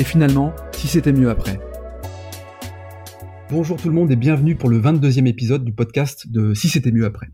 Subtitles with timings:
[0.00, 1.60] et finalement, si c'était mieux après.
[3.50, 6.90] Bonjour tout le monde et bienvenue pour le 22e épisode du podcast de Si c'était
[6.90, 7.28] mieux après.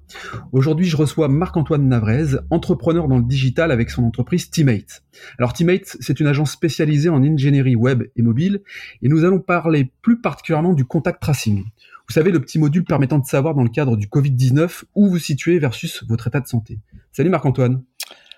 [0.50, 5.04] Aujourd'hui, je reçois Marc-Antoine Navrez, entrepreneur dans le digital avec son entreprise Teammate.
[5.38, 8.62] Alors Teammate, c'est une agence spécialisée en ingénierie web et mobile
[9.00, 11.62] et nous allons parler plus particulièrement du contact tracing.
[12.08, 15.20] Vous savez, le petit module permettant de savoir dans le cadre du Covid-19 où vous
[15.20, 16.80] situez versus votre état de santé.
[17.12, 17.84] Salut Marc-Antoine.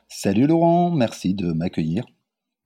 [0.07, 2.05] Salut Laurent, merci de m'accueillir.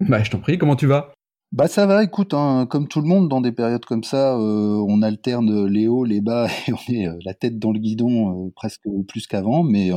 [0.01, 1.13] Bah, je t'en prie, comment tu vas?
[1.53, 4.83] Bah ça va, écoute, hein, comme tout le monde dans des périodes comme ça, euh,
[4.89, 8.47] on alterne les hauts, les bas et on est euh, la tête dans le guidon
[8.47, 9.91] euh, presque plus qu'avant, mais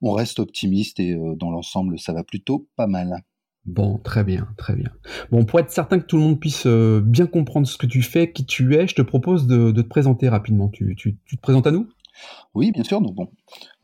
[0.00, 3.22] on reste optimiste et dans l'ensemble ça va plutôt pas mal.
[3.66, 4.90] Bon, très bien, très bien.
[5.30, 8.32] Bon, pour être certain que tout le monde puisse bien comprendre ce que tu fais,
[8.32, 10.68] qui tu es, je te propose de, te présenter rapidement.
[10.70, 11.86] Tu, tu te présentes à nous?
[12.54, 13.00] Oui, bien sûr.
[13.00, 13.30] Donc bon,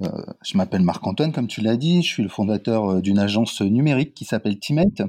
[0.02, 0.08] euh,
[0.42, 2.02] je m'appelle Marc-Antoine, comme tu l'as dit.
[2.02, 5.02] Je suis le fondateur d'une agence numérique qui s'appelle Teammate.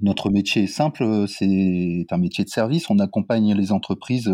[0.00, 2.90] Notre métier est simple, euh, c'est un métier de service.
[2.90, 4.32] On accompagne les entreprises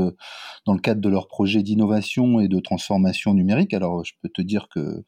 [0.66, 3.74] dans le cadre de leurs projets d'innovation et de transformation numérique.
[3.74, 5.04] Alors, je peux te dire que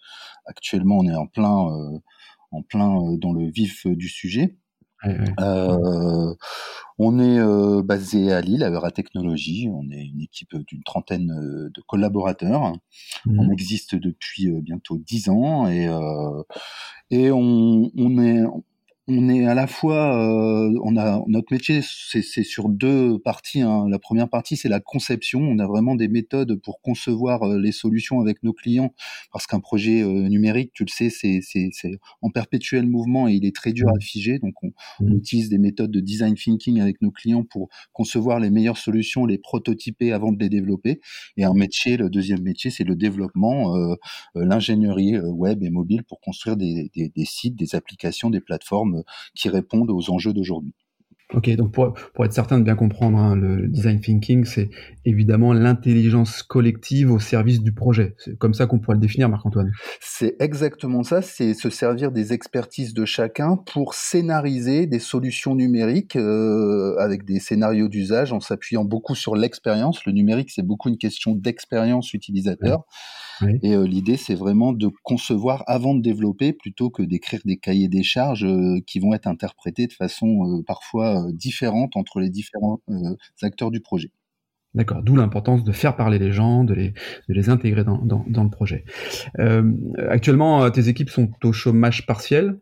[0.47, 2.01] actuellement, on est en plein,
[2.51, 4.57] en plein dans le vif du sujet.
[5.41, 6.35] Euh,
[6.99, 9.69] on est euh, basé à Lille, à Eura Technologies.
[9.73, 12.73] On est une équipe d'une trentaine euh, de collaborateurs.
[13.27, 13.41] Mmh.
[13.41, 15.89] On existe depuis bientôt dix ans et,
[17.11, 18.43] et on, on, est,
[19.13, 23.61] on est à la fois, euh, on a notre métier, c'est sur deux parties.
[23.61, 23.87] Hein.
[23.89, 25.41] La première partie, c'est la conception.
[25.41, 28.95] On a vraiment des méthodes pour concevoir euh, les solutions avec nos clients,
[29.33, 31.41] parce qu'un projet euh, numérique, tu le sais, c'est
[32.23, 34.39] en perpétuel mouvement et il est très dur à figer.
[34.39, 35.17] Donc, on, on, mmh.
[35.17, 39.39] utilise des méthodes de design thinking avec nos clients pour concevoir les meilleures solutions, les
[39.39, 41.01] prototyper avant de les développer.
[41.37, 43.75] Et un métier, le deuxième métier, c'est le développement,
[44.35, 49.02] l'ingénierie web et mobile pour construire des, des, des sites, des applications, des plateformes
[49.35, 50.75] qui répondent aux enjeux d'aujourd'hui.
[51.35, 54.69] Ok, donc pour, pour, être certain de bien comprendre, hein, le design thinking, c'est
[55.07, 58.15] évidemment l'intelligence collective au service du projet.
[58.19, 59.73] C'est comme ça qu'on pourrait le définir, Marc-Antoine.
[60.01, 66.17] C'est exactement ça, c'est se servir des expertises de chacun pour scénariser des solutions numériques
[66.17, 70.05] euh, avec des scénarios d'usage en s'appuyant beaucoup sur l'expérience.
[70.05, 72.85] Le numérique, c'est beaucoup une question d'expérience utilisateur.
[73.63, 77.89] Et euh, l'idée, c'est vraiment de concevoir avant de développer plutôt que d'écrire des cahiers
[77.89, 82.81] des charges euh, qui vont être interprétés de façon euh, parfois différente entre les différents
[83.43, 84.11] acteurs du projet.
[84.75, 88.25] D'accord, d'où l'importance de faire parler les gens, de les, de les intégrer dans, dans,
[88.27, 88.85] dans le projet.
[90.09, 92.59] actuellement, tes équipes sont au chômage partiel?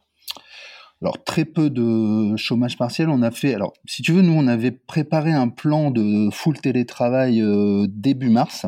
[1.03, 3.09] Alors très peu de chômage partiel.
[3.09, 6.61] On a fait, alors si tu veux, nous on avait préparé un plan de full
[6.61, 7.43] télétravail
[7.89, 8.67] début mars.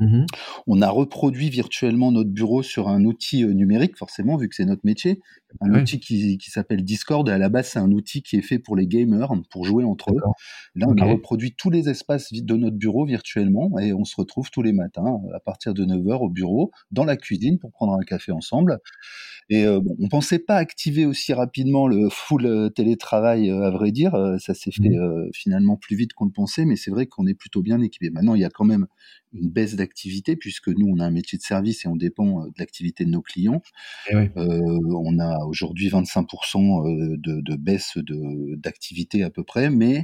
[0.00, 0.24] Mmh
[0.66, 4.84] on a reproduit virtuellement notre bureau sur un outil numérique, forcément, vu que c'est notre
[4.84, 5.20] métier.
[5.60, 7.28] Un outil qui, s'appelle Discord.
[7.28, 9.84] Et à la base, c'est un outil qui est fait pour les gamers, pour jouer
[9.84, 10.20] entre eux.
[10.74, 14.50] Là, on a reproduit tous les espaces de notre bureau virtuellement et on se retrouve
[14.50, 18.04] tous les matins à partir de 9h au bureau, dans la cuisine pour prendre un
[18.04, 18.78] café ensemble.
[19.50, 24.12] Et bon, on pensait pas activer aussi rapidement le full télétravail, à vrai dire.
[24.38, 27.34] ça s'est fait mmh finalement plus vite qu'on le pensait, mais c'est vrai qu'on est
[27.34, 28.10] plutôt bien équipé.
[28.10, 28.86] Maintenant, il y a quand même
[29.32, 32.52] une baisse d'activité puisque nous, on a un métier de service et on dépend de
[32.58, 33.62] l'activité de nos clients.
[34.12, 37.96] Euh, on a aujourd'hui 25% de, de baisse
[38.56, 40.02] d'activité à peu près, mais euh,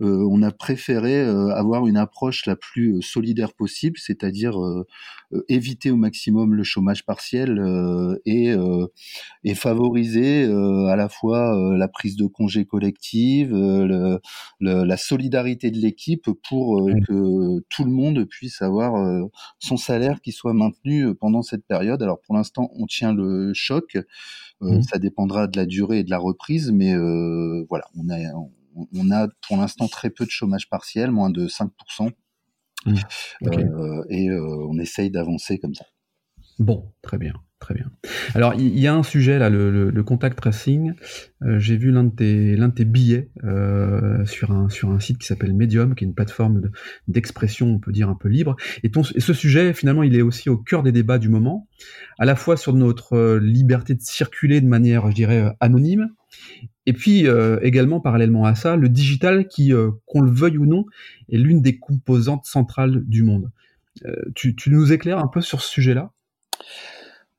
[0.00, 4.56] on a préféré euh, avoir une approche la plus euh, solidaire possible, c'est-à-dire
[5.48, 7.60] éviter au maximum le chômage partiel
[8.24, 8.54] et,
[9.44, 14.20] et, favoriser à la fois la prise de congés collective, le,
[14.60, 19.22] la solidarité de l'équipe pour que tout le monde puisse avoir
[19.58, 22.02] son salaire qui soit maintenu pendant cette période.
[22.02, 23.98] Alors pour l'instant, on tient le choc.
[24.60, 24.82] Mmh.
[24.82, 26.94] Ça dépendra de la durée et de la reprise, mais
[27.68, 28.16] voilà, on a,
[28.94, 32.12] on a pour l'instant très peu de chômage partiel, moins de 5%.
[32.86, 32.94] Mmh.
[33.46, 35.84] Euh, et euh, on essaye d'avancer comme ça.
[36.58, 37.90] Bon, très bien, très bien.
[38.34, 40.92] Alors, il y, a un sujet là, le, contact tracing.
[41.42, 43.30] Euh, j'ai vu l'un de tes, l'un de tes billets
[44.24, 46.70] sur un sur un site qui s'appelle Medium, qui est une plateforme
[47.06, 48.56] d'expression, on peut dire un peu libre.
[48.82, 51.68] Et, et, ce sujet, finalement, il est aussi au cœur des débats du moment,
[52.18, 56.08] à la fois sur notre liberté de circuler de manière, je dirais, anonyme,
[56.86, 57.26] Et puis
[57.62, 59.72] également parallèlement à ça, le digital qui,
[60.06, 60.86] qu'on le veuille ou non,
[61.30, 63.50] est l'une des composantes centrales du monde.
[64.34, 66.12] Tu, tu, nous éclaires un peu sur ce sujet-là?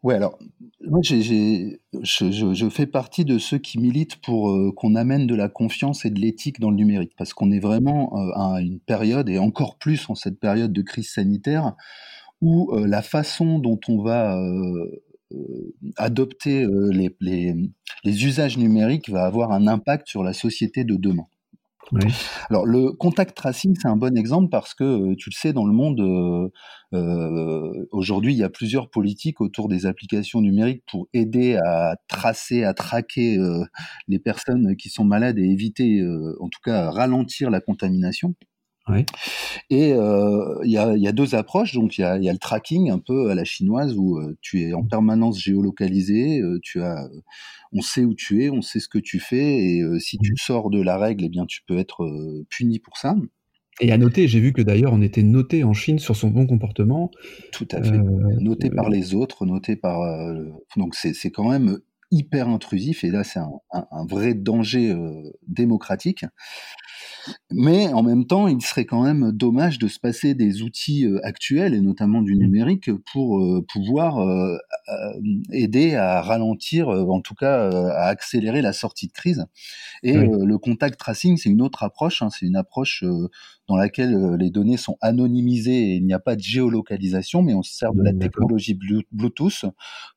[0.02, 0.40] Ouais, alors
[0.88, 6.06] moi je, fais partie de ceux qui militent pour euh, qu'on amène de la confiance
[6.06, 9.40] et de l'éthique dans le numérique, parce qu'on est vraiment euh, à une période, et
[9.40, 11.76] encore plus en cette période de crise sanitaire,
[12.40, 14.42] où euh, la façon dont on va
[15.98, 17.56] adopter les, les,
[18.04, 21.28] les usages numériques va avoir un impact sur la société de demain.
[22.50, 25.66] Alors le contact tracing, c'est un bon exemple parce que euh, tu le sais, dans
[25.66, 26.50] le monde, euh,
[26.94, 32.64] euh, aujourd'hui, il y a plusieurs politiques autour des applications numériques pour aider à tracer,
[32.64, 33.38] à traquer
[34.08, 36.04] les personnes qui sont malades et éviter,
[36.40, 38.36] en tout cas, ralentir la contamination.
[39.70, 41.74] Et il y, a, deux approches.
[41.74, 44.84] Donc il y a, le tracking un peu à la chinoise où tu es en
[44.84, 47.08] permanence géolocalisé, tu as,
[47.72, 50.38] on sait où tu es, on sait ce que tu fais, et si tu mmh.
[50.38, 52.10] sors de la règle, eh bien tu peux être
[52.50, 53.16] puni pour ça.
[53.82, 56.46] Et à noter, j'ai vu que d'ailleurs on était noté en Chine sur son bon
[56.48, 57.12] comportement.
[57.52, 57.98] Tout à fait.
[58.40, 60.00] noté par les autres, noté par.
[60.76, 61.80] donc c'est quand même
[62.12, 64.96] hyper intrusif et là c'est un, un, vrai danger
[65.48, 66.26] démocratique.
[67.52, 71.20] Mais en même temps, il serait quand même dommage de se passer des outils euh,
[71.24, 72.40] actuels, et notamment du mmh.
[72.40, 74.58] numérique, pour euh, pouvoir euh,
[75.52, 79.46] aider à ralentir, en tout cas à accélérer la sortie de crise.
[80.04, 83.04] Et le contact tracing, c'est une autre approche, hein, c'est une approche
[83.70, 87.64] dans laquelle les données sont anonymisées et il n'y a pas de géolocalisation, mais on
[87.64, 88.78] se sert de la technologie
[89.12, 89.66] Bluetooth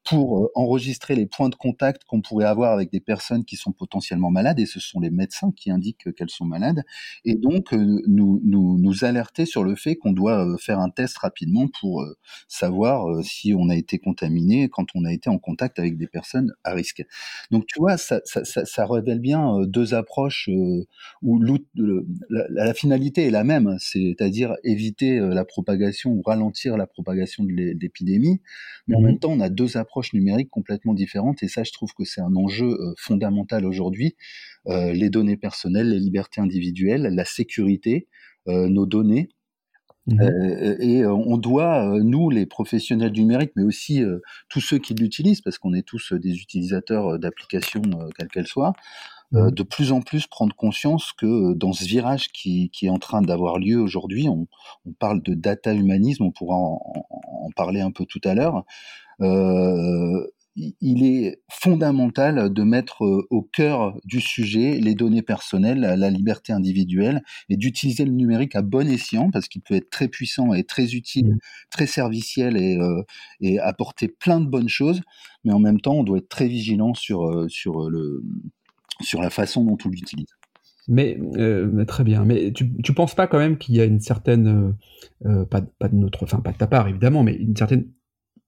[0.04, 4.30] pour enregistrer les points de contact qu'on pourrait avoir avec des personnes qui sont potentiellement
[4.30, 6.82] malades, et ce sont les médecins qui indiquent qu'elles sont malades,
[7.24, 10.90] et donc euh, nous, nous, nous alerter sur le fait qu'on doit euh, faire un
[10.90, 12.16] test rapidement pour euh,
[12.48, 16.52] savoir si on a été contaminé quand on a été en contact avec des personnes
[16.64, 17.04] à risque.
[17.50, 20.48] Donc tu vois, ça, ça, ça, ça révèle bien deux approches
[21.22, 27.44] où la, la, finalité est la même, c'est-à-dire éviter la propagation ou ralentir la propagation
[27.44, 28.40] de l'épidémie,
[28.86, 31.72] mais en mmh même temps on a deux approches numériques complètement différentes et ça je
[31.72, 34.16] trouve que c'est un enjeu fondamental aujourd'hui.
[34.68, 38.06] Euh, les données personnelles, les libertés individuelles, la sécurité,
[38.48, 39.28] euh, nos données.
[40.06, 44.02] Mmh euh, et on doit, nous, les professionnels du numérique, mais aussi
[44.48, 47.82] tous ceux qui l'utilisent, parce qu'on est tous des utilisateurs d'applications,
[48.16, 48.74] quelles qu'elles soient,
[49.32, 52.98] mmh de plus en plus prendre conscience que dans ce virage qui, qui est en
[52.98, 54.46] train d'avoir lieu aujourd'hui, on,
[54.84, 56.80] on, parle de data humanisme, on pourra en,
[57.10, 58.64] en parler un peu tout à l'heure.
[59.22, 66.10] Euh, il est fondamental de mettre euh, au cœur du sujet les données personnelles, la
[66.10, 70.52] liberté individuelle et d'utiliser le numérique à bon escient parce qu'il peut être très puissant
[70.52, 71.38] et très utile, mmh.
[71.70, 73.02] très serviciel et, euh,
[73.40, 75.00] et, apporter plein de bonnes choses.
[75.44, 78.22] Mais en même temps, on doit être très vigilant sur, euh, sur, le,
[79.02, 80.34] sur la façon dont on l'utilise.
[80.88, 81.18] Mais,
[81.86, 82.24] très bien.
[82.24, 84.74] Mais tu, tu penses pas quand même qu'il y a une certaine,
[85.22, 87.86] pas, pas de notre, pas de ta part évidemment, mais une certaine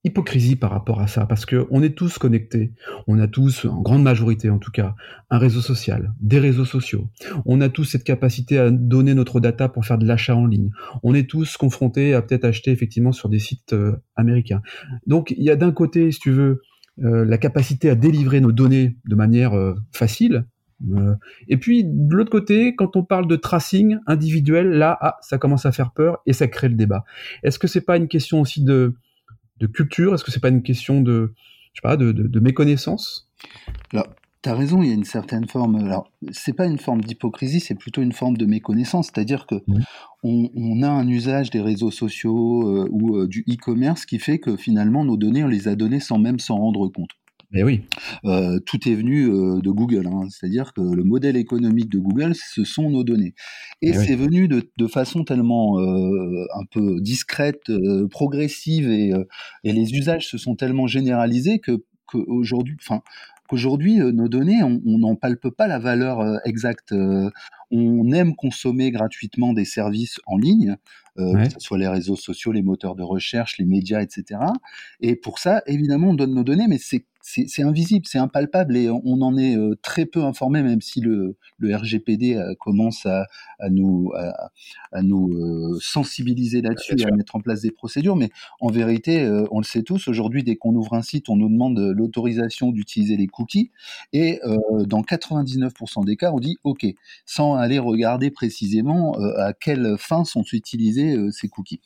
[0.04, 2.72] hypocrisie par rapport à ça, parce que on est tous connectés,
[3.08, 4.94] on a tous, en grande majorité en tout cas,
[5.30, 7.08] un réseau social, des réseaux sociaux,
[7.46, 10.70] on a tous cette capacité à donner notre data pour faire de l'achat en ligne,
[11.02, 14.60] on est tous confrontés à peut-être acheter effectivement sur des sites euh, américains.
[15.06, 16.62] Donc il y a d'un côté, si tu veux, euh,
[16.98, 20.46] la capacité à délivrer nos données de manière euh, facile,
[21.48, 25.66] et puis de l'autre côté, quand on parle de tracing individuel, là, ah, ça commence
[25.66, 27.04] à faire peur et ça crée le débat.
[27.42, 28.94] Est-ce que c'est pas une question aussi de
[29.60, 30.14] de culture?
[30.14, 31.32] Est-ce que c'est pas une question de,
[31.72, 33.30] je sais pas, de, de, méconnaissance?
[33.92, 34.13] Alors, tu
[34.48, 35.76] as raison, il y a une certaine forme.
[35.76, 39.10] Alors, c'est pas une forme d'hypocrisie, c'est plutôt une forme de méconnaissance.
[39.12, 39.80] C'est-à-dire que mmh.
[40.22, 44.56] on, a un usage des réseaux sociaux euh, ou euh, du e-commerce qui fait que
[44.56, 47.10] finalement nos données, on les a données sans même s'en rendre compte.
[47.54, 47.82] Eh oui.
[48.24, 50.26] Euh, tout est venu euh, de Google, hein.
[50.28, 53.34] c'est-à-dire que le modèle économique de Google, ce sont nos données.
[53.80, 57.70] Et eh c'est venu de, de, façon tellement euh, un peu discrète,
[58.10, 59.12] progressive, et,
[59.62, 63.02] et, les usages se sont tellement généralisés que qu'aujourd'hui, enfin,
[63.54, 66.92] qu'aujourd'hui, nos données, on n'en palpe pas la valeur exacte.
[67.70, 70.76] on aime consommer gratuitement des services en ligne,
[71.16, 74.40] que ce soit les réseaux sociaux, les moteurs de recherche, les médias, etc.
[75.00, 78.90] Et pour ça, évidemment, on donne nos données, mais c'est c'est invisible, c'est impalpable et
[78.90, 83.26] on en est euh, très peu informé, même si le, le RGPD euh, commence à,
[83.58, 84.50] à nous, à,
[84.92, 88.14] à nous euh, sensibiliser là-dessus et à mettre en place des procédures.
[88.14, 88.28] Mais
[88.60, 91.78] en vérité, on le sait tous, aujourd'hui, dès qu'on ouvre un site, on nous demande
[91.78, 93.70] l'autorisation d'utiliser les cookies
[94.12, 94.40] et
[94.86, 96.86] dans 99% des cas, on dit OK,
[97.24, 101.80] sans aller regarder précisément à quelle fin sont utilisés ces cookies.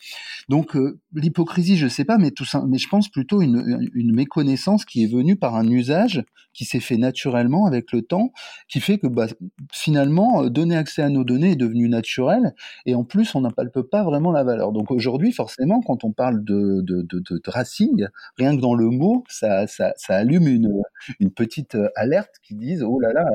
[0.48, 0.76] Donc
[1.14, 5.04] l'hypocrisie, je sais pas, mais tout ça, mais je pense plutôt une, une méconnaissance qui
[5.04, 8.32] est venue par un usage qui s'est fait naturellement avec le temps,
[8.68, 9.26] qui fait que bah,
[9.72, 12.54] finalement, euh, donner accès à nos données est devenu naturel,
[12.84, 14.72] et en plus, on n'appelle pas vraiment la valeur.
[14.72, 18.06] Donc aujourd'hui, forcément, quand on parle de, de, tracing,
[18.36, 19.66] rien que dans le mot, ça,
[20.08, 23.26] allume une, petite euh, alerte qui dise, oh là là,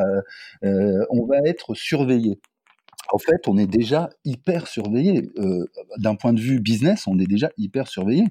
[0.66, 2.40] euh, on va être surveillé
[3.14, 5.30] en fait, on est déjà hyper surveillé.
[5.38, 5.66] Euh,
[6.00, 8.24] d'un point de vue business, on est déjà hyper surveillé.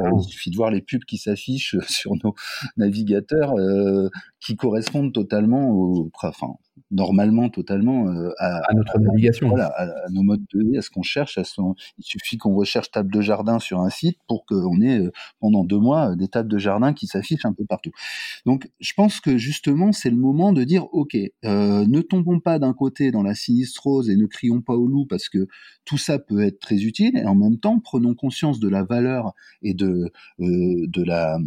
[0.00, 2.34] Euh, il suffit de voir les pubs qui s'affichent sur nos
[2.78, 4.08] navigateurs euh,
[4.40, 6.54] qui correspondent totalement au, enfin,
[6.90, 9.48] normalement totalement euh, à, notre navigation.
[9.48, 11.38] Voilà, à, nos modes de vie, à ce qu'on cherche.
[11.38, 11.60] À ce
[11.98, 15.10] il suffit qu'on recherche table de jardin sur un site pour qu'on ait euh,
[15.40, 17.90] pendant deux mois des tables de jardin qui s'affichent un peu partout.
[18.46, 22.58] Donc, je pense que justement, c'est le moment de dire, ok, euh, ne tombons pas
[22.58, 25.46] d'un côté dans la sinistrose et ne crions pas au loup parce que
[25.84, 29.32] tout ça peut être très utile, et en même temps, prenons conscience de la valeur
[29.62, 31.38] et de de la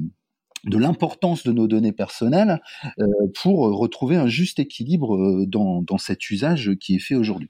[0.66, 2.62] de l'importance de nos données personnelles
[3.00, 3.06] euh,
[3.42, 7.50] pour retrouver un juste équilibre euh, dans, dans cet usage qui est fait aujourd'hui.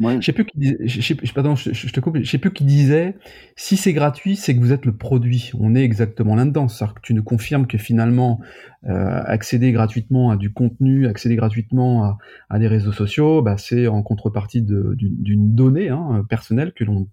[0.00, 3.14] Je sais plus qui je, sais, pardon, je, te coupe, je sais plus qui disait
[3.56, 5.50] si c'est gratuit, c'est que vous êtes le produit.
[5.58, 8.40] On est exactement là-dedans, c'est-à-dire que tu nous confirmes que finalement
[8.84, 12.18] euh, accéder gratuitement à du contenu, accéder gratuitement à,
[12.50, 17.06] à des réseaux sociaux, bah, c'est en contrepartie d'une donnée hein, personnelle que l'on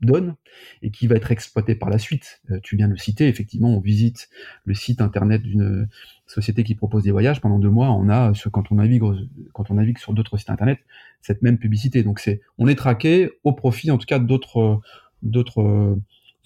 [0.00, 0.36] donne
[0.82, 2.40] et qui va être exploité par la suite.
[2.50, 4.28] Euh, tu viens de le citer, effectivement, on visite
[4.64, 5.88] le site internet d'une
[6.26, 9.02] société qui propose des voyages pendant deux mois, on a ce, quand on navigue
[9.52, 10.78] quand on navigue sur d'autres sites internet
[11.20, 12.02] cette même publicité.
[12.02, 14.80] Donc c'est on est traqué au profit en tout cas d'autres
[15.22, 15.96] d'autres euh,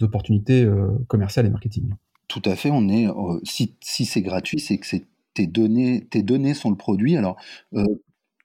[0.01, 1.95] opportunités euh, commerciales et marketing.
[2.29, 3.09] Tout à fait, on est
[3.45, 4.97] si, si c'est gratuit, c'est que
[5.35, 7.17] tes données, tes données sont le produit.
[7.17, 7.37] Alors,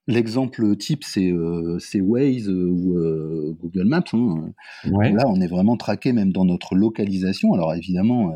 [0.08, 4.04] L'exemple type, c'est euh, Waze euh, ou euh, Google Maps.
[4.14, 4.54] Hein.
[4.86, 7.54] Là, on est vraiment traqué même dans notre localisation.
[7.54, 8.34] Alors évidemment,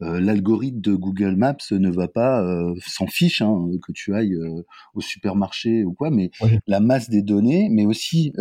[0.00, 2.44] l'algorithme de Google Maps ne va pas
[2.86, 4.36] s'en fiche hein, que tu ailles
[4.94, 6.30] au supermarché ou quoi, mais
[6.66, 8.32] la masse des données, mais aussi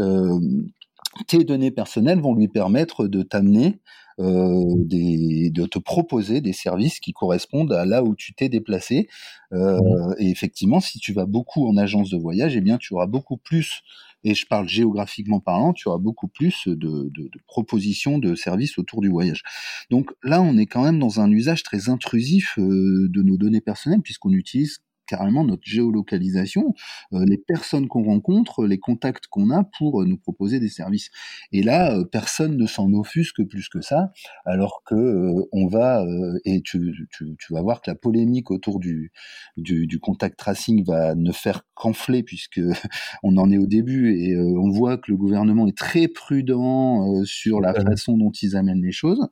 [1.27, 3.79] tes données personnelles vont lui permettre de t'amener
[4.19, 9.07] des, de te proposer des services qui correspondent à là où tu t'es déplacé.
[9.53, 9.79] Euh,
[10.17, 13.37] et effectivement, si tu vas beaucoup en agence de voyage, eh bien, tu auras beaucoup
[13.37, 13.83] plus
[14.23, 18.77] et je parle géographiquement parlant, tu auras beaucoup plus de, de, de, propositions de services
[18.77, 19.43] autour du voyage.
[19.89, 23.61] Donc là, on est quand même dans un usage très intrusif euh, de nos données
[23.61, 26.75] personnelles, puisqu'on utilise carrément notre géolocalisation,
[27.13, 31.09] euh, les personnes qu'on rencontre, les contacts qu'on a pour euh, nous proposer des services.
[31.51, 34.11] Et là, euh, personne ne s'en offusque plus que ça,
[34.45, 36.05] alors que on va
[36.45, 39.11] et tu, tu, tu, vas voir que la polémique autour du,
[39.57, 42.59] du, du contact tracing va ne faire qu'enfler puisque
[43.23, 47.61] on en est au début et on voit que le gouvernement est très prudent sur
[47.61, 49.27] la façon dont ils amènent les choses.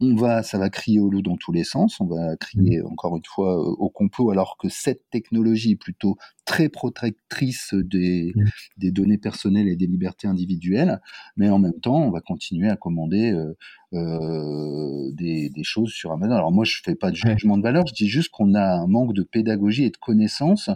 [0.00, 2.00] On va, ça va crier au loup dans tous les sens.
[2.00, 2.86] On va crier mmh.
[2.86, 8.44] encore une fois au complot alors que cette technologie plutôt très protectrice des, mmh.
[8.78, 11.00] des, données personnelles et des libertés individuelles,
[11.36, 13.54] mais en même temps, on va continuer à commander euh,
[13.94, 16.34] euh, des, des, choses sur Amazon.
[16.34, 18.86] Alors moi, je fais pas de jugement de valeur, je dis juste qu'on a un
[18.86, 20.70] manque de pédagogie et de connaissances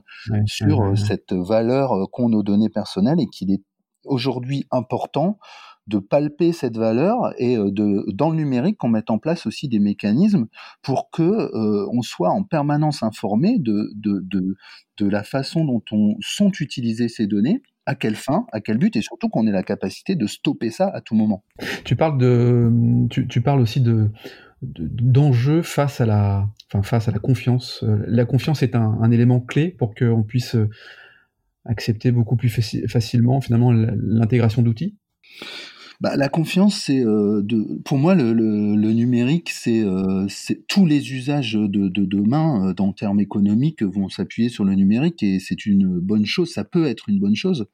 [0.46, 3.62] sur euh, cette valeur qu'ont nos données personnelles et qu'il est
[4.04, 5.38] aujourd'hui important
[5.88, 9.68] de palper cette valeur et euh, de dans le numérique qu'on mette en place aussi
[9.68, 10.46] des mécanismes
[10.82, 14.56] pour que euh, on soit en permanence informé de, de, de,
[14.98, 18.94] de la façon dont on, sont utilisées ces données à quelle fin, à quel but,
[18.94, 21.42] et surtout qu'on ait la capacité de stopper ça à tout moment.
[21.84, 22.70] Tu parles de,
[23.10, 24.10] tu, tu parles aussi de
[24.62, 27.82] d'enjeux face à la, enfin face à la confiance.
[27.82, 30.56] Euh, la confiance est un, élément clé pour qu'on puisse
[31.64, 32.48] accepter beaucoup plus
[32.86, 34.96] facilement finalement l'intégration d'outils?
[36.02, 37.46] Bah, la confiance, c'est euh,
[37.84, 40.26] pour moi le, le, numérique, c'est euh,
[40.66, 45.22] tous les usages de, de demain, euh, dans termes économiques, vont s'appuyer sur le numérique
[45.22, 46.52] et c'est une bonne chose.
[46.52, 47.66] Ça peut être une bonne chose,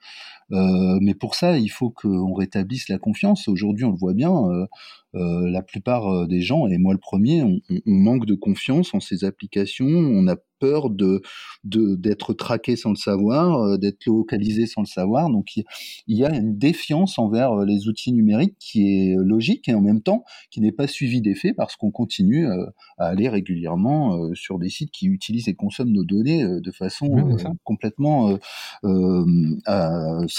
[0.52, 3.48] euh, mais pour ça, il faut qu'on rétablisse la confiance.
[3.48, 4.32] Aujourd'hui, on le voit bien.
[4.32, 4.66] Euh,
[5.14, 9.00] euh, la plupart des gens, et moi le premier, on, on, manque de confiance en
[9.00, 9.86] ces applications.
[9.86, 11.22] On a peur de
[11.64, 15.30] d'être traqué sans le savoir, d'être localisé sans le savoir.
[15.30, 15.64] Donc il,
[16.08, 20.24] y a une défiance envers les outils numériques qui est logique et en même temps
[20.50, 25.06] qui n'est pas suivi d'effet parce qu'on continue à aller régulièrement sur des sites qui
[25.06, 27.08] utilisent et consomment nos données de façon
[27.64, 28.36] complètement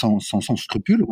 [0.00, 1.04] sans, sans, sans, scrupule.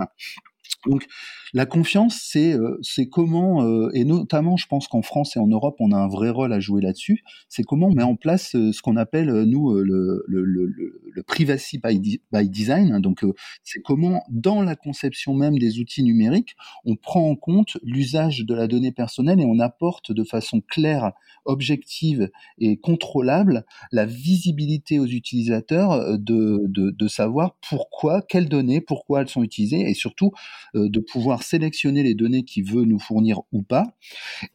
[0.86, 1.06] Donc
[1.54, 5.46] la confiance, c'est euh, c'est comment euh, et notamment, je pense qu'en France et en
[5.46, 7.24] Europe, on a un vrai rôle à jouer là-dessus.
[7.48, 11.22] C'est comment on met en place euh, ce qu'on appelle nous le, le, le, le,
[11.24, 13.00] privacy by, by design.
[13.00, 13.24] Donc
[13.64, 16.54] c'est comment dans la conception même des outils numériques,
[16.84, 21.12] on prend en compte l'usage de la donnée personnelle et on apporte de façon claire,
[21.44, 29.22] objective et contrôlable la visibilité aux utilisateurs de, de, de savoir pourquoi, quelles données, pourquoi
[29.22, 30.32] elles sont utilisées et surtout
[30.74, 33.84] de pouvoir sélectionner les données qu'il veut nous fournir ou pas.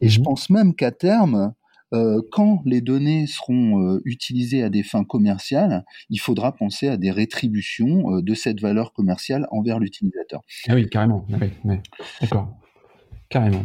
[0.00, 1.54] Et je mmh pense même qu'à terme,
[1.92, 6.96] euh, quand les données seront euh, utilisées à des fins commerciales, il faudra penser à
[6.96, 10.40] des rétributions de cette valeur commerciale envers l'utilisateur.
[10.68, 11.26] Ah oui, carrément.
[12.20, 12.56] D'accord.
[13.28, 13.64] Carrément.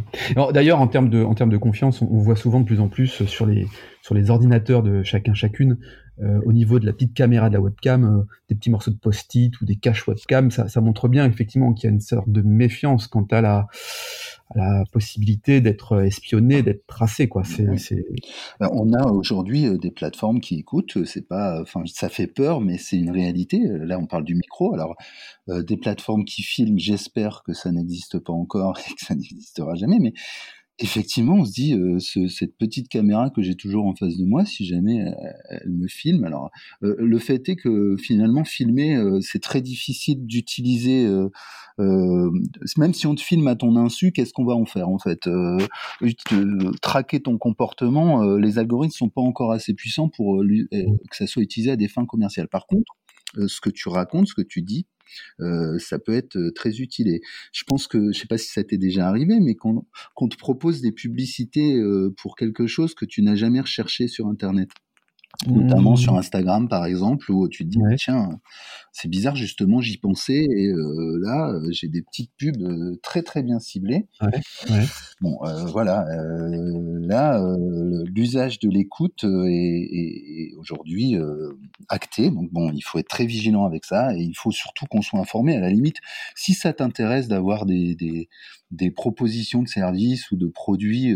[0.52, 3.24] D'ailleurs, en termes de, en termes de confiance, on, voit souvent de plus en plus
[3.26, 3.66] sur les,
[4.02, 5.78] sur les ordinateurs de chacun chacune
[6.22, 8.98] euh, au niveau de la petite caméra de la webcam, euh, des petits morceaux de
[8.98, 12.28] post-it ou des caches webcam, ça, ça montre bien effectivement qu'il y a une sorte
[12.28, 13.68] de méfiance quant à la,
[14.54, 17.28] à la possibilité d'être espionné, d'être tracé.
[17.28, 17.44] Quoi.
[17.44, 17.64] C'est,
[18.58, 21.04] ben, On a aujourd'hui euh, des plateformes qui écoutent.
[21.06, 23.58] C'est pas, enfin, ça fait peur, mais c'est une réalité.
[23.64, 24.74] Là, on parle du micro.
[24.74, 24.96] Alors,
[25.48, 29.98] des plateformes qui filment, j'espère que ça n'existe pas encore et que ça n'existera jamais,
[29.98, 30.12] mais
[30.80, 34.24] effectivement, on se dit, euh, ce, cette petite caméra que j'ai toujours en face de
[34.24, 35.12] moi, si jamais euh,
[35.50, 36.24] elle, me filme.
[36.24, 36.50] Alors,
[36.82, 41.06] euh, le fait est que finalement, filmer, c'est très difficile d'utiliser.
[41.78, 45.28] même si on te filme à ton insu, qu'est-ce qu'on va en faire en fait
[46.82, 51.70] Traquer ton comportement, les algorithmes sont pas encore assez puissants pour que ça soit utilisé
[51.70, 52.48] à des fins commerciales.
[52.48, 52.96] Par contre,
[53.34, 54.86] ce que tu racontes, ce que tu dis,
[55.40, 57.08] euh, ça peut être euh, très utile.
[57.08, 57.20] Et
[57.52, 60.80] je pense que, je sais pas si ça t'est déjà arrivé, mais qu'on te propose
[60.80, 64.70] des publicités euh, pour quelque chose que tu n'as jamais recherché sur Internet
[65.46, 66.18] notamment sur mmh.
[66.18, 68.40] Instagram par exemple, où tu te dis tiens,
[68.92, 73.42] c'est bizarre justement, j'y pensais et euh, là j'ai des petites pubs euh, très très
[73.42, 74.06] bien ciblées.
[75.20, 76.06] Bon, euh, voilà,
[77.00, 77.42] là
[78.06, 81.16] l'usage de l'écoute est, aujourd'hui
[81.88, 85.02] acté, donc bon, il faut être très vigilant avec ça et il faut surtout qu'on
[85.02, 85.56] soit informé.
[85.56, 85.98] À la limite,
[86.34, 88.28] si ça t'intéresse d'avoir des, des,
[88.70, 91.14] des propositions de services ou de produits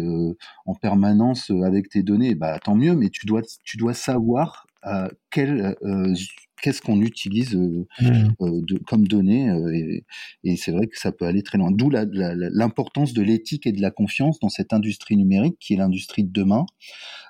[0.66, 5.08] en permanence avec tes données, bah tant mieux, mais tu dois tu dois savoir euh,
[5.30, 6.14] quel, euh,
[6.61, 8.64] qu'est-ce qu'on utilise euh, mmh.
[8.64, 9.49] de, comme données.
[9.73, 10.04] et,
[10.44, 11.70] et c'est vrai que ça peut aller très loin.
[11.70, 16.24] D'où l'importance de l'éthique et de la confiance dans cette industrie numérique qui est l'industrie
[16.24, 16.66] de demain.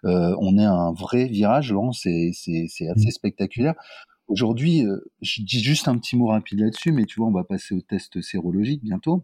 [0.03, 3.13] on est à un vrai virage, c'est, c'est, c'est assez mmh.
[3.13, 3.75] spectaculaire.
[4.27, 4.85] Aujourd'hui,
[5.21, 7.81] je dis juste un petit mot rapide là-dessus, mais tu vois, on va passer au
[7.81, 9.23] test sérologique bientôt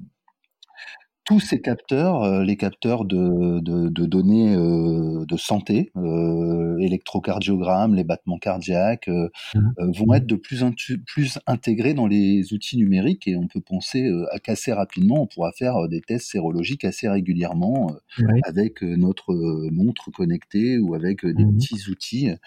[1.30, 7.94] tous ces capteurs, euh, les capteurs de, de, de données euh, de santé, euh, électrocardiogramme,
[7.94, 9.60] les battements cardiaques, mmh.
[9.78, 10.72] vont être de plus, en
[11.06, 15.52] plus intégrés dans les outils numériques et on peut penser à qu'assez rapidement, on pourra
[15.52, 17.94] faire des tests sérologiques assez régulièrement
[18.42, 19.32] avec notre
[19.70, 21.56] montre connectée ou avec des mmh.
[21.58, 22.26] petits outils.
[22.26, 22.38] Et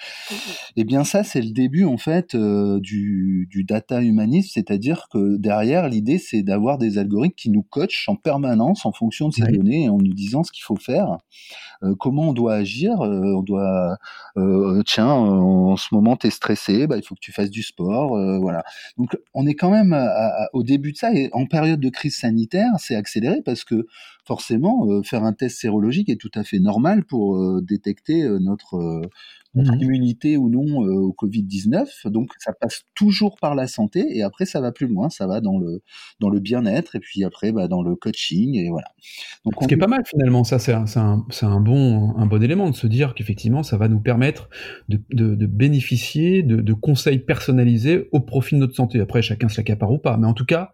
[0.76, 5.88] eh bien ça, c'est le début en fait du, du data humanisme, c'est-à-dire que derrière,
[5.88, 9.90] l'idée, c'est d'avoir des algorithmes qui nous coachent en permanence en fonction de ces données
[9.90, 11.18] en nous disant ce qu'il faut faire,
[11.84, 13.02] euh, comment on doit agir.
[13.02, 13.98] Euh, on doit,
[14.38, 17.64] euh, tiens, en ce moment tu es stressé, bah, il faut que tu fasses du
[17.64, 18.64] sport, voilà.
[18.98, 19.98] Donc on est quand même
[20.54, 23.88] au début de ça et en période de crise sanitaire, c'est accéléré parce que
[24.26, 29.02] forcément, faire un test sérologique est tout à fait normal pour détecter notre
[29.56, 32.08] notre mmh immunité ou non au Covid-19.
[32.10, 35.42] Donc ça passe toujours par la santé et après ça va plus loin, ça va
[35.42, 35.82] dans le
[36.20, 38.88] dans le bien-être et puis après bah, dans le coaching et voilà.
[39.46, 42.42] Donc, Ce qui est pas mal finalement, ça c'est un, un, un, bon un bon
[42.42, 44.50] élément de se dire qu'effectivement ça va nous permettre
[44.90, 49.00] de, de, de bénéficier de, de, conseils personnalisés au profit de notre santé.
[49.02, 50.72] Après chacun se l'accapare ou pas, mais en tout cas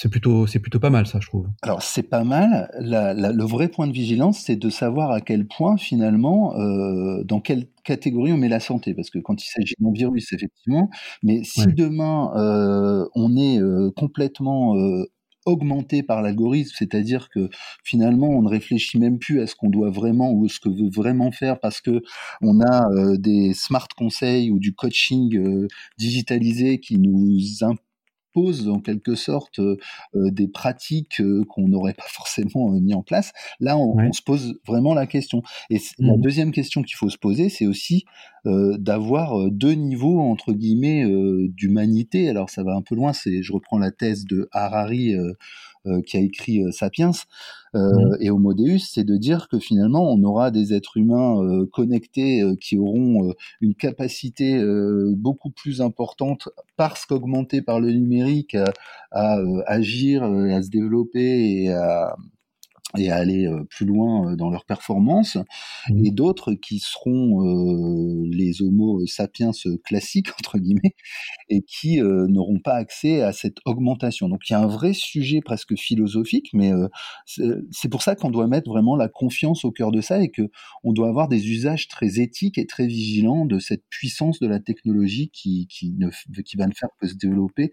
[0.00, 1.48] c'est plutôt, c'est plutôt pas mal, ça, je trouve.
[1.60, 2.70] Alors, c'est pas mal.
[2.78, 7.66] le vrai point de vigilance, c'est de savoir à quel point, finalement, euh, dans quelle
[7.82, 8.94] catégorie on met la santé.
[8.94, 10.88] Parce que quand il s'agit d'un virus, effectivement,
[11.24, 14.76] mais si demain, euh, on est euh, complètement
[15.46, 17.48] augmenté par l'algorithme, c'est-à-dire que
[17.82, 20.90] finalement on ne réfléchit même plus à ce qu'on doit vraiment ou ce que veut
[20.94, 22.02] vraiment faire parce que
[22.42, 27.87] on a des smart conseils ou du coaching digitalisé qui nous imposent
[28.32, 29.76] pose en quelque sorte euh,
[30.14, 33.32] euh, des pratiques euh, qu'on n'aurait pas forcément mis en place.
[33.60, 35.42] Là, on, se pose vraiment la question.
[35.70, 36.20] Et la mmh.
[36.20, 38.04] deuxième question qu'il faut se poser, c'est aussi
[38.78, 41.04] d'avoir deux niveaux entre guillemets
[41.48, 42.30] d'humanité.
[42.30, 43.12] Alors ça va un peu loin.
[43.12, 45.34] C'est, je reprends la thèse de Harari euh,
[46.06, 47.12] qui a écrit euh, Sapiens
[47.74, 48.16] euh, mmh.
[48.20, 51.40] et Homo Deus, c'est de dire que finalement on aura des êtres humains
[51.72, 54.62] connectés qui auront une capacité
[55.16, 58.56] beaucoup plus importante parce qu'augmentée par le numérique
[59.12, 62.16] à, agir, à se développer et à
[62.96, 65.36] et à aller plus loin dans leur performance,
[65.90, 66.06] mmh.
[66.06, 67.42] et d'autres qui seront
[68.30, 69.50] les homo sapiens
[69.84, 70.94] classiques, entre guillemets,
[71.48, 74.28] et qui n'auront pas accès à cette augmentation.
[74.28, 76.72] Donc il y a un vrai sujet presque philosophique, mais
[77.26, 80.50] c'est pour ça qu'on doit mettre vraiment la confiance au cœur de ça et que
[80.82, 84.60] on doit avoir des usages très éthiques et très vigilants de cette puissance de la
[84.60, 86.08] technologie qui, qui, ne,
[86.42, 87.70] qui va ne faire que se développer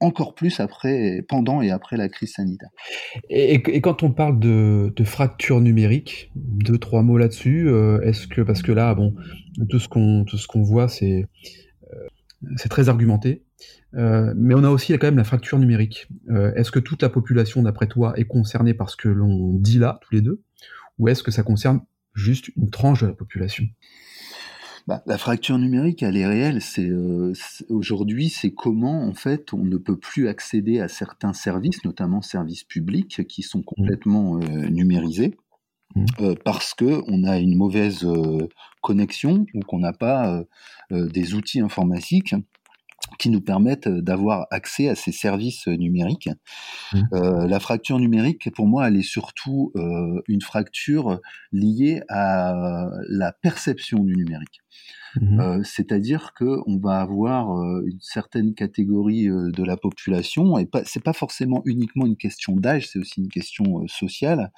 [0.00, 2.68] encore plus après, pendant et après la crise sanitaire.
[3.30, 7.68] Et, quand on parle de, fracture numérique, deux trois mots là-dessus.
[7.68, 9.14] Euh, est-ce que parce que là, bon,
[9.68, 11.26] tout ce qu'on tout ce qu'on voit, c'est
[11.92, 12.06] euh,
[12.56, 13.44] c'est très argumenté,
[13.94, 16.08] euh, mais on a aussi quand même la fracture numérique.
[16.54, 19.98] est-ce que toute la population, d'après toi, est concernée par ce que l'on dit là,
[20.02, 20.42] tous les deux,
[20.98, 21.80] ou est-ce que ça concerne
[22.14, 23.64] juste une tranche de la population?
[24.86, 26.62] Bah, la fracture numérique, elle est réelle.
[26.62, 27.32] C'est euh,
[27.68, 32.62] aujourd'hui, c'est comment en fait on ne peut plus accéder à certains services, notamment services
[32.62, 33.64] publics, qui sont mmh.
[33.64, 35.36] complètement euh, numérisés.
[35.96, 36.04] Mmh.
[36.20, 38.06] Euh, parce que on a une mauvaise
[38.80, 40.44] connexion ou qu'on n'a pas
[40.90, 42.34] des outils informatiques
[43.18, 46.28] qui nous permettent d'avoir accès à ces services numériques.
[46.92, 47.02] Mmh.
[47.14, 51.20] Euh, la fracture numérique, pour moi, elle est surtout euh, une fracture
[51.52, 54.60] liée à la perception du numérique.
[55.20, 55.40] Mmh.
[55.40, 57.48] Euh, c'est-à-dire que on va avoir
[57.84, 62.98] une certaine catégorie de la population, et c'est pas forcément uniquement une question d'âge, c'est
[62.98, 64.52] aussi une question sociale,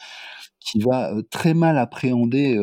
[0.59, 2.59] qui va très mal appréhender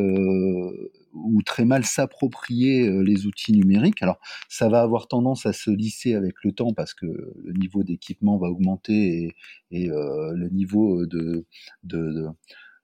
[1.24, 4.02] ou très mal s'approprier euh, les outils numériques.
[4.02, 7.82] Alors, ça va avoir tendance à se lisser avec le temps parce que le niveau
[7.82, 9.34] d'équipement va augmenter
[9.70, 11.44] et, euh, le niveau de
[11.84, 12.26] de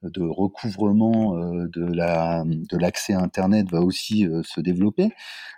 [0.04, 5.10] recouvrement euh, de la de l'accès à Internet va aussi euh, se développer.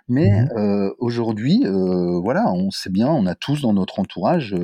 [0.07, 4.55] Mais mmh euh, aujourd'hui, voilà, on sait bien, on a tous dans notre entourage,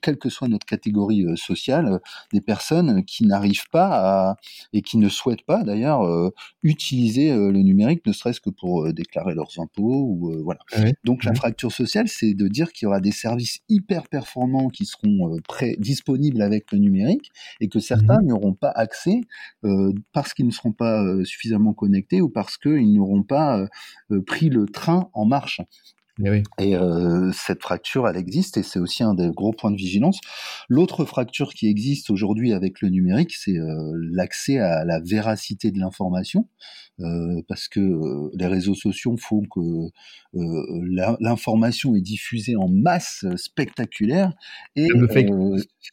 [0.00, 2.00] quelle que soit notre catégorie sociale,
[2.32, 4.36] des personnes qui n'arrivent pas à
[4.72, 9.58] et qui ne souhaitent pas d'ailleurs utiliser le numérique, ne serait-ce que pour déclarer leurs
[9.58, 10.60] impôts ou voilà.
[11.04, 14.68] Donc la mmh fracture sociale, c'est de dire qu'il y aura des services hyper performants
[14.68, 18.93] qui seront prêts, disponibles avec le numérique et que certains mmh n'auront pas accès
[19.64, 23.66] euh, parce qu'ils ne seront pas euh, suffisamment connectés ou parce qu'ils n'auront pas
[24.10, 25.60] euh, pris le train en marche.
[26.22, 26.76] Eh et,
[27.32, 30.20] cette fracture, elle existe et c'est aussi un des gros points de vigilance.
[30.68, 33.56] L'autre fracture qui existe aujourd'hui avec le numérique, c'est
[34.12, 36.46] l'accès à la véracité de l'information.
[37.00, 39.60] Euh, parce que euh, les réseaux sociaux font que
[40.36, 44.32] euh, l'information est diffusée en masse spectaculaire
[44.76, 44.86] et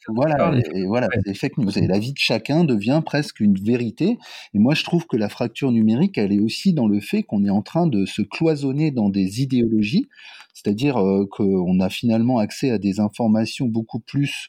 [0.08, 1.76] voilà, et, voilà, les fake news.
[1.76, 4.16] Et la vie de chacun devient presque une vérité.
[4.54, 7.44] Et moi, je trouve que la fracture numérique, elle est aussi dans le fait qu'on
[7.44, 10.08] est en train de se cloisonner dans des idéologies
[10.54, 14.48] c'est-à-dire qu'on a finalement accès à des informations beaucoup plus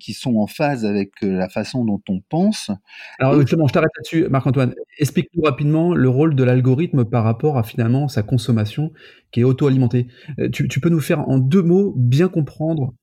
[0.00, 2.70] qui sont en phase avec la façon dont on pense.
[3.18, 4.74] Alors justement, je t'arrête là-dessus, Marc-Antoine.
[4.98, 8.92] Explique-nous rapidement le rôle de l'algorithme par rapport à finalement sa consommation
[9.30, 10.08] qui est auto-alimentée.
[10.52, 12.94] Tu, peux nous faire en deux mots bien comprendre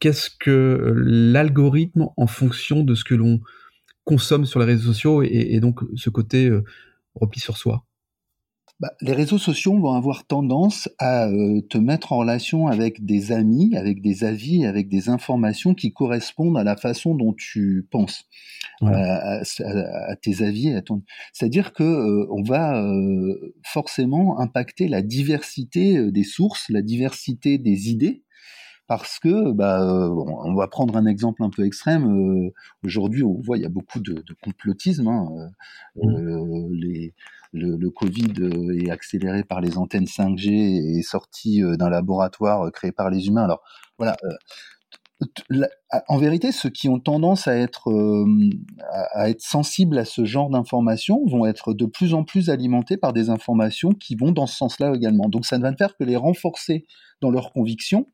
[0.00, 3.40] qu'est-ce que l'algorithme en fonction de ce que l'on
[4.04, 6.50] consomme sur les réseaux sociaux et, donc ce côté
[7.14, 7.84] repli sur soi
[8.80, 13.30] bah, les réseaux sociaux vont avoir tendance à euh, te mettre en relation avec des
[13.30, 18.24] amis, avec des avis, avec des informations qui correspondent à la façon dont tu penses,
[18.80, 19.42] à,
[20.22, 20.72] tes avis.
[20.72, 21.02] À ton...
[21.34, 27.90] C'est-à-dire que euh, on va euh, forcément impacter la diversité des sources, la diversité des
[27.90, 28.22] idées,
[28.86, 32.50] parce que bah, on va prendre un exemple un peu extrême.
[32.82, 35.06] Aujourd'hui, on voit il y a beaucoup de, de complotisme.
[35.06, 35.28] Hein,
[35.96, 36.72] mmh.
[36.72, 37.14] les
[37.52, 42.66] le, Covid euh, est accéléré par les antennes 5G et est sorti euh, d'un laboratoire
[42.66, 43.44] euh, créé par les humains.
[43.44, 43.62] Alors
[43.98, 44.16] voilà.
[46.08, 47.92] En vérité, ceux qui ont tendance à être,
[49.12, 53.12] à être sensibles à ce genre d'informations vont être de plus en plus alimentés par
[53.12, 55.28] des informations qui vont dans ce sens-là également.
[55.28, 56.86] Donc ça ne va ne faire que les renforcer
[57.20, 58.06] dans leurs convictions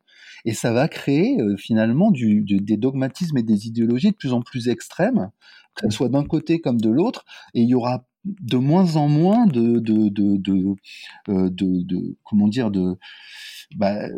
[0.44, 4.68] et ça va créer finalement du, des dogmatismes et des idéologies de plus en plus
[4.68, 5.30] extrêmes,
[5.76, 9.08] que ce soit d'un côté comme de l'autre, et il y aura de moins en
[9.08, 10.76] moins de de, de, de,
[11.28, 12.96] euh, comment dire de
[13.76, 14.08] bah,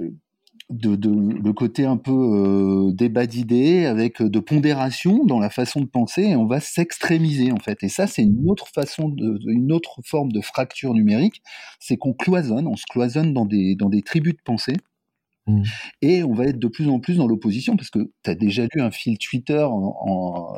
[0.71, 5.87] de, le côté un peu euh, débat d'idées avec de pondération dans la façon de
[5.87, 9.73] penser et on va s'extrémiser en fait et ça c'est une autre façon de, une
[9.73, 11.42] autre forme de fracture numérique
[11.81, 14.77] c'est qu'on cloisonne on se cloisonne dans des dans des tribus de pensée
[15.47, 15.62] mmh.
[16.03, 18.64] et on va être de plus en plus dans l'opposition parce que tu as déjà
[18.75, 20.53] lu un fil Twitter en,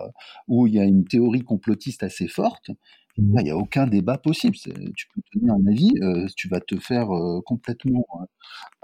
[0.48, 2.72] où il y a une théorie complotiste assez forte.
[3.16, 4.56] Il n'y a aucun débat possible.
[4.56, 8.06] Tu peux donner un avis, euh, tu vas te faire euh, complètement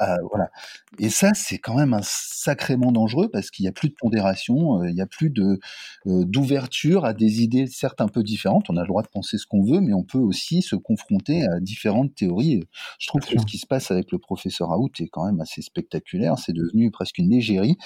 [0.01, 0.51] euh, voilà.
[0.99, 4.85] Et ça, c'est quand même un sacrément dangereux parce qu'il n'y a plus de pondération,
[4.85, 5.59] il n'y a plus de
[6.05, 8.71] d'ouverture à des idées certes un peu différentes.
[8.71, 11.45] On a le droit de penser ce qu'on veut, mais on peut aussi se confronter
[11.45, 12.62] à différentes théories.
[12.99, 15.62] Je trouve que ce qui se passe avec le professeur Raoult est quand même assez
[15.62, 16.39] spectaculaire.
[16.39, 17.77] C'est devenu presque une légérie,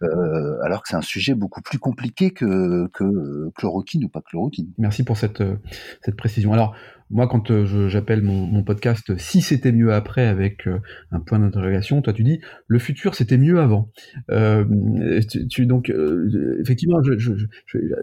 [0.00, 4.72] alors que c'est un sujet beaucoup plus compliqué que, que chloroquine ou pas chloroquine.
[4.78, 5.42] Merci pour cette,
[6.02, 6.52] cette précision.
[6.52, 6.74] Alors,
[7.10, 12.00] moi, quand euh, j'appelle mon, podcast Si c'était mieux après avec euh, un point d'interrogation,
[12.00, 13.90] toi tu dis le futur c'était mieux avant.
[14.30, 15.20] Euh,
[15.50, 15.92] tu, donc
[16.60, 16.98] effectivement,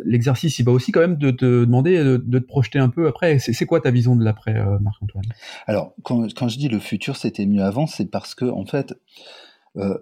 [0.06, 3.40] l'exercice il va aussi quand même de te demander de, te projeter un peu après.
[3.40, 5.26] C'est quoi ta vision de l'après, Marc-Antoine?
[5.66, 8.94] Alors quand, je dis le futur c'était mieux avant, c'est parce que en fait
[9.76, 10.00] la,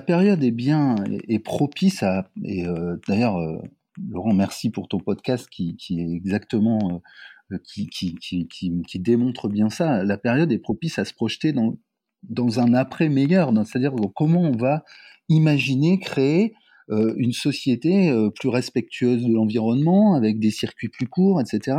[0.00, 0.96] période est bien
[1.44, 2.64] propice à et
[3.08, 3.36] d'ailleurs
[3.98, 7.02] Laurent, merci pour ton podcast qui, est exactement
[7.52, 10.02] euh, qui, démontre bien ça.
[10.04, 11.76] La période est propice à se projeter dans,
[12.22, 14.84] dans un après meilleur, c'est-à-dire comment on va
[15.28, 16.54] imaginer créer
[16.90, 21.78] euh, une société euh, plus respectueuse de l'environnement, avec des circuits plus courts, etc.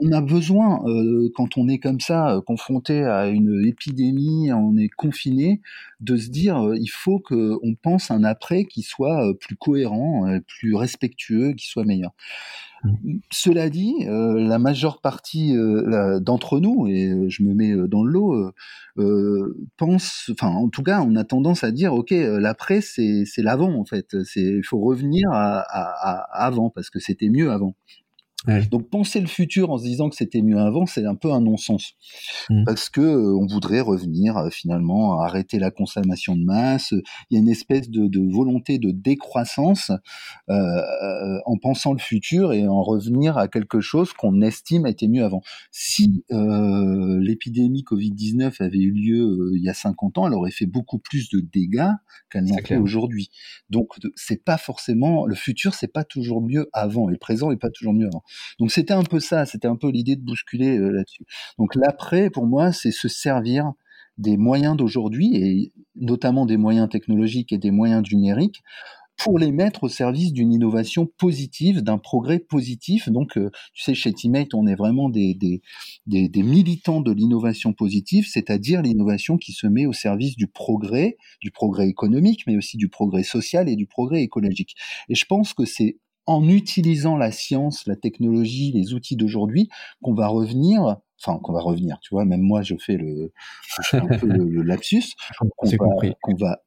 [0.00, 4.88] on a besoin, euh, quand on est comme ça, confronté à une épidémie, on est
[4.88, 5.60] confiné,
[6.00, 11.52] de se dire, il faut qu'on pense un après qui soit plus cohérent, plus respectueux,
[11.52, 12.12] qui soit meilleur.
[13.30, 18.04] Cela dit, euh, la majeure partie euh, d'entre nous, et euh, je me mets dans
[18.04, 18.52] le lot,
[19.76, 23.84] pense, enfin en tout cas, on a tendance à dire, ok, l'après c'est l'avant en
[23.84, 25.60] fait, il faut revenir à
[26.32, 27.74] avant parce que c'était mieux avant.
[28.46, 31.40] Donc penser le futur en se disant que c'était mieux avant, c'est un peu un
[31.40, 31.94] non-sens,
[32.50, 32.64] mmh.
[32.64, 36.92] parce que euh, on voudrait revenir euh, finalement à arrêter la consommation de masse.
[37.30, 39.90] Il y a une espèce de, de volonté de décroissance
[40.50, 45.08] euh, euh en pensant le futur et en revenir à quelque chose qu'on estime était
[45.08, 45.42] mieux avant.
[45.70, 50.66] Si euh, l'épidémie Covid-19 avait eu lieu il y a 50 ans, elle aurait fait
[50.66, 51.90] beaucoup plus de dégâts
[52.30, 53.30] qu'elle n'en fait aujourd'hui.
[53.70, 57.56] Donc c'est pas forcément le futur, c'est pas toujours mieux avant et le présent est
[57.56, 58.22] pas toujours mieux avant.
[58.58, 61.24] Donc c'était un peu ça, c'était un peu l'idée de bousculer euh, là-dessus.
[61.58, 63.72] Donc l'après, pour moi, c'est se servir
[64.18, 68.62] des moyens d'aujourd'hui, et notamment des moyens technologiques et des moyens numériques,
[69.16, 73.08] pour les mettre au service d'une innovation positive, d'un progrès positif.
[73.08, 75.36] Donc, euh, tu sais, chez Teammate, on est vraiment des,
[76.06, 81.88] militants de l'innovation positive, c'est-à-dire l'innovation qui se met au service du progrès, du progrès
[81.88, 84.74] économique, mais aussi du progrès social et du progrès écologique.
[85.08, 89.68] Et je pense que c'est en utilisant la science, la technologie, les outils d'aujourd'hui,
[90.02, 93.32] qu'on va revenir, enfin qu'on va revenir, tu vois, même moi je fais le,
[93.92, 95.14] un peu le, lapsus,
[95.58, 96.63] qu'on va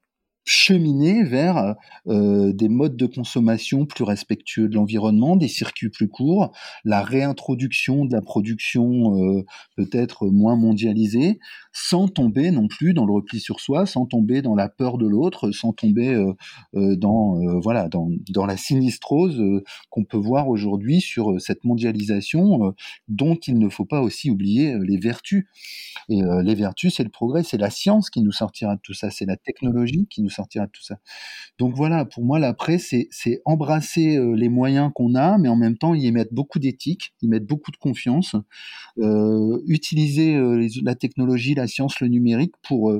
[0.48, 1.76] cheminer vers
[2.08, 6.54] euh, des modes de consommation plus respectueux de l'environnement, des circuits plus courts,
[6.86, 9.44] la réintroduction de la production euh,
[9.76, 11.40] peut-être moins mondialisée,
[11.74, 15.06] sans tomber non plus dans le repli sur soi, sans tomber dans la peur de
[15.06, 19.44] l'autre, sans tomber euh, dans voilà dans, dans la sinistrose
[19.90, 22.74] qu'on peut voir aujourd'hui sur cette mondialisation
[23.10, 25.46] dont il ne faut pas aussi oublier les vertus.
[26.10, 29.12] Et les vertus, c'est le progrès, c'est la science qui nous sortira de tout ça,
[29.12, 31.00] c'est la technologie qui nous sortir tout ça.
[31.60, 35.78] Donc voilà, pour moi, l'après, c'est embrasser euh, les moyens qu'on a, mais en même
[35.78, 38.36] temps y mettre beaucoup d'éthique, y mettre beaucoup de confiance,
[39.00, 42.94] euh, utiliser euh, la technologie, la science, le numérique pour,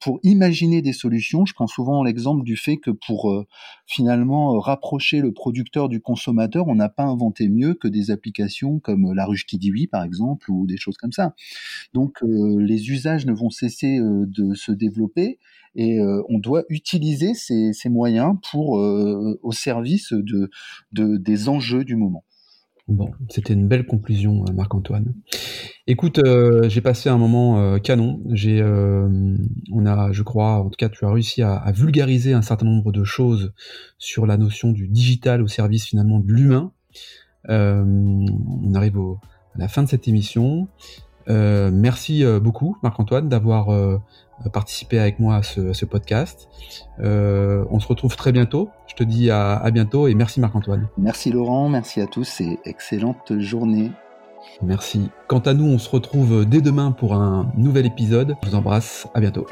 [0.00, 1.46] pour imaginer des solutions.
[1.46, 3.44] Je prends souvent l'exemple du fait que pour
[3.86, 9.12] finalement rapprocher le producteur du consommateur, on n'a pas inventé mieux que des applications comme
[9.14, 11.34] la ruche qui dit oui, par exemple, ou des choses comme ça.
[11.94, 15.38] Donc les usages ne vont cesser de se développer
[15.74, 20.50] et on doit utiliser ces, moyens pour euh, au service de,
[20.92, 22.24] des enjeux du moment.
[22.88, 25.14] Bon, c'était une belle conclusion, euh, Marc-Antoine.
[25.86, 26.20] Écoute,
[26.68, 28.20] j'ai passé un moment canon.
[28.30, 32.66] J'ai, on a, je crois, en tout cas, tu as réussi à, vulgariser un certain
[32.66, 33.52] nombre de choses
[33.98, 36.72] sur la notion du digital au service finalement de l'humain.
[37.48, 38.98] on arrive
[39.54, 40.68] à la fin de cette émission.
[41.28, 43.68] Merci beaucoup, Marc-Antoine, d'avoir
[44.50, 46.48] participer avec moi à ce, podcast.
[47.00, 48.70] Euh, on se retrouve très bientôt.
[48.86, 50.88] Je te dis à, à bientôt et merci Marc-Antoine.
[50.98, 53.90] Merci Laurent, merci à tous et excellente journée.
[54.62, 55.10] Merci.
[55.28, 58.36] Quant à nous, on se retrouve dès demain pour un nouvel épisode.
[58.42, 59.46] Je vous embrasse, à bientôt.